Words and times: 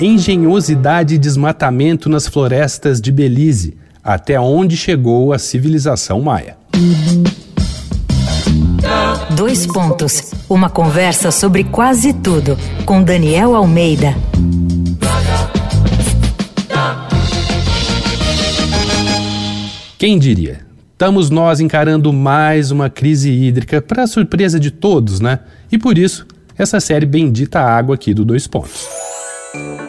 engenhosidade 0.00 1.14
e 1.14 1.18
desmatamento 1.18 2.08
nas 2.08 2.26
florestas 2.26 3.00
de 3.00 3.10
Belize, 3.10 3.76
até 4.02 4.38
onde 4.38 4.76
chegou 4.76 5.32
a 5.32 5.38
civilização 5.38 6.20
maia. 6.20 6.56
Dois 9.34 9.66
pontos. 9.66 10.32
Uma 10.48 10.70
conversa 10.70 11.30
sobre 11.30 11.64
quase 11.64 12.12
tudo 12.12 12.56
com 12.84 13.02
Daniel 13.02 13.54
Almeida. 13.54 14.14
Quem 19.98 20.18
diria? 20.18 20.60
Estamos 20.92 21.30
nós 21.30 21.60
encarando 21.60 22.12
mais 22.12 22.70
uma 22.70 22.88
crise 22.88 23.30
hídrica, 23.30 23.82
para 23.82 24.06
surpresa 24.06 24.60
de 24.60 24.70
todos, 24.70 25.20
né? 25.20 25.40
E 25.70 25.76
por 25.76 25.98
isso, 25.98 26.26
essa 26.56 26.80
série 26.80 27.04
bendita 27.04 27.60
água 27.60 27.96
aqui 27.96 28.14
do 28.14 28.24
Dois 28.24 28.46
Pontos. 28.46 28.95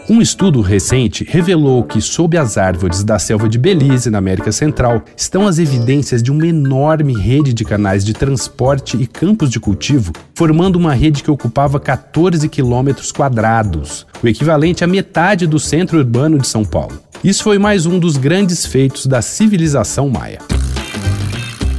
Um 0.09 0.21
estudo 0.21 0.61
recente 0.61 1.25
revelou 1.27 1.83
que, 1.83 1.99
sob 1.99 2.37
as 2.37 2.57
árvores 2.57 3.03
da 3.03 3.19
selva 3.19 3.49
de 3.49 3.57
Belize, 3.57 4.09
na 4.09 4.19
América 4.19 4.53
Central, 4.53 5.03
estão 5.17 5.45
as 5.45 5.59
evidências 5.59 6.23
de 6.23 6.31
uma 6.31 6.47
enorme 6.47 7.13
rede 7.13 7.53
de 7.53 7.65
canais 7.65 8.05
de 8.05 8.13
transporte 8.13 8.95
e 8.95 9.05
campos 9.05 9.49
de 9.49 9.59
cultivo, 9.59 10.13
formando 10.33 10.77
uma 10.77 10.93
rede 10.93 11.21
que 11.21 11.29
ocupava 11.29 11.77
14 11.77 12.47
quilômetros 12.47 13.11
quadrados, 13.11 14.07
o 14.23 14.27
equivalente 14.29 14.81
à 14.81 14.87
metade 14.87 15.45
do 15.45 15.59
centro 15.59 15.97
urbano 15.97 16.39
de 16.39 16.47
São 16.47 16.63
Paulo. 16.63 16.97
Isso 17.21 17.43
foi 17.43 17.59
mais 17.59 17.85
um 17.85 17.99
dos 17.99 18.15
grandes 18.15 18.65
feitos 18.65 19.07
da 19.07 19.21
civilização 19.21 20.07
maia. 20.07 20.39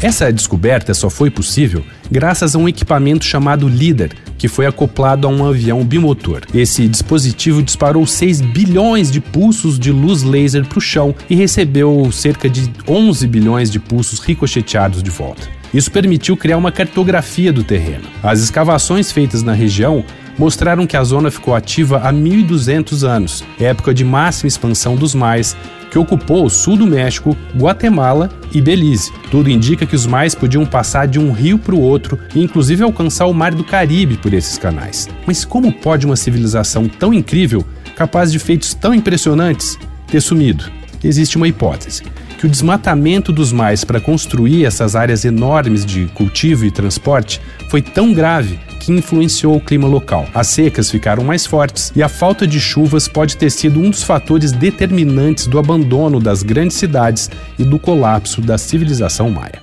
Essa 0.02 0.30
descoberta 0.30 0.92
só 0.92 1.08
foi 1.08 1.30
possível 1.30 1.82
graças 2.10 2.54
a 2.54 2.58
um 2.58 2.68
equipamento 2.68 3.24
chamado 3.24 3.66
LIDAR, 3.66 4.10
que 4.38 4.48
foi 4.48 4.64
acoplado 4.64 5.26
a 5.26 5.30
um 5.30 5.44
avião 5.44 5.84
bimotor. 5.84 6.42
Esse 6.54 6.86
dispositivo 6.86 7.62
disparou 7.62 8.06
6 8.06 8.40
bilhões 8.40 9.10
de 9.10 9.20
pulsos 9.20 9.78
de 9.78 9.90
luz 9.90 10.22
laser 10.22 10.64
para 10.64 10.78
o 10.78 10.80
chão 10.80 11.14
e 11.28 11.34
recebeu 11.34 12.10
cerca 12.12 12.48
de 12.48 12.70
11 12.86 13.26
bilhões 13.26 13.70
de 13.70 13.80
pulsos 13.80 14.20
ricocheteados 14.20 15.02
de 15.02 15.10
volta. 15.10 15.58
Isso 15.74 15.90
permitiu 15.90 16.36
criar 16.36 16.56
uma 16.56 16.72
cartografia 16.72 17.52
do 17.52 17.62
terreno. 17.62 18.04
As 18.22 18.40
escavações 18.40 19.12
feitas 19.12 19.42
na 19.42 19.52
região 19.52 20.04
mostraram 20.38 20.86
que 20.86 20.96
a 20.96 21.02
zona 21.02 21.30
ficou 21.30 21.54
ativa 21.54 21.98
há 21.98 22.12
1.200 22.12 23.06
anos, 23.06 23.44
época 23.58 23.92
de 23.92 24.04
máxima 24.04 24.48
expansão 24.48 24.94
dos 24.94 25.14
mais, 25.14 25.56
que 25.90 25.98
ocupou 25.98 26.44
o 26.44 26.50
sul 26.50 26.76
do 26.76 26.86
México, 26.86 27.36
Guatemala 27.56 28.30
e 28.52 28.60
Belize. 28.60 29.10
Tudo 29.30 29.50
indica 29.50 29.86
que 29.86 29.96
os 29.96 30.06
mais 30.06 30.34
podiam 30.34 30.64
passar 30.64 31.08
de 31.08 31.18
um 31.18 31.32
rio 31.32 31.58
para 31.58 31.74
o 31.74 31.80
outro 31.80 32.18
e 32.34 32.42
inclusive 32.42 32.82
alcançar 32.82 33.26
o 33.26 33.34
Mar 33.34 33.54
do 33.54 33.64
Caribe 33.64 34.16
por 34.18 34.32
esses 34.32 34.58
canais. 34.58 35.08
Mas 35.26 35.44
como 35.44 35.72
pode 35.72 36.06
uma 36.06 36.16
civilização 36.16 36.88
tão 36.88 37.12
incrível, 37.12 37.64
capaz 37.96 38.30
de 38.30 38.38
feitos 38.38 38.74
tão 38.74 38.94
impressionantes, 38.94 39.78
ter 40.06 40.20
sumido? 40.20 40.70
Existe 41.02 41.36
uma 41.36 41.48
hipótese 41.48 42.02
que 42.38 42.46
o 42.46 42.48
desmatamento 42.48 43.32
dos 43.32 43.52
mais 43.52 43.82
para 43.82 44.00
construir 44.00 44.64
essas 44.64 44.94
áreas 44.94 45.24
enormes 45.24 45.84
de 45.84 46.06
cultivo 46.14 46.64
e 46.64 46.70
transporte 46.70 47.40
foi 47.68 47.82
tão 47.82 48.12
grave 48.12 48.60
que 48.88 48.92
influenciou 48.92 49.54
o 49.54 49.60
clima 49.60 49.86
local. 49.86 50.26
As 50.34 50.46
secas 50.48 50.90
ficaram 50.90 51.22
mais 51.22 51.44
fortes 51.44 51.92
e 51.94 52.02
a 52.02 52.08
falta 52.08 52.46
de 52.46 52.58
chuvas 52.58 53.06
pode 53.06 53.36
ter 53.36 53.50
sido 53.50 53.78
um 53.78 53.90
dos 53.90 54.02
fatores 54.02 54.50
determinantes 54.50 55.46
do 55.46 55.58
abandono 55.58 56.18
das 56.18 56.42
grandes 56.42 56.76
cidades 56.76 57.30
e 57.58 57.64
do 57.64 57.78
colapso 57.78 58.40
da 58.40 58.56
civilização 58.56 59.30
maia. 59.30 59.62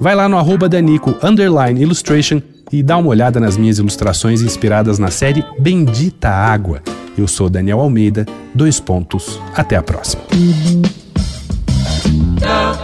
Vai 0.00 0.14
lá 0.14 0.28
no 0.28 0.38
arroba 0.38 0.68
Danico 0.68 1.16
Illustration 1.78 2.40
e 2.72 2.82
dá 2.82 2.96
uma 2.96 3.08
olhada 3.08 3.40
nas 3.40 3.56
minhas 3.56 3.78
ilustrações 3.78 4.40
inspiradas 4.42 4.98
na 4.98 5.10
série 5.10 5.44
Bendita 5.58 6.28
Água. 6.28 6.80
Eu 7.18 7.26
sou 7.26 7.50
Daniel 7.50 7.80
Almeida, 7.80 8.24
dois 8.54 8.78
pontos. 8.78 9.38
Até 9.54 9.76
a 9.76 9.82
próxima. 9.82 10.22